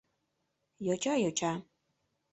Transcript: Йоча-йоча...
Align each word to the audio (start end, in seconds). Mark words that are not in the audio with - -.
Йоча-йоча... 0.85 1.51